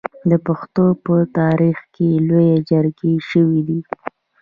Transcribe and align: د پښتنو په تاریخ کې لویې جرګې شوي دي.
د 0.29 0.31
پښتنو 0.45 0.87
په 1.05 1.15
تاریخ 1.39 1.77
کې 1.95 2.07
لویې 2.27 2.55
جرګې 2.69 3.13
شوي 3.29 3.61
دي. 3.67 3.79